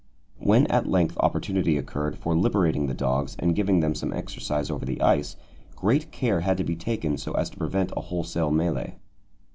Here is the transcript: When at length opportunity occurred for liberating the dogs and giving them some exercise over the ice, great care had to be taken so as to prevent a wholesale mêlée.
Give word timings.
When 0.39 0.65
at 0.65 0.87
length 0.89 1.15
opportunity 1.19 1.77
occurred 1.77 2.17
for 2.17 2.35
liberating 2.35 2.87
the 2.87 2.95
dogs 2.95 3.35
and 3.37 3.55
giving 3.55 3.81
them 3.81 3.93
some 3.93 4.11
exercise 4.13 4.71
over 4.71 4.83
the 4.83 4.99
ice, 4.99 5.35
great 5.75 6.11
care 6.11 6.39
had 6.39 6.57
to 6.57 6.63
be 6.63 6.75
taken 6.75 7.19
so 7.19 7.33
as 7.33 7.51
to 7.51 7.57
prevent 7.57 7.91
a 7.95 8.01
wholesale 8.01 8.49
mêlée. 8.49 8.95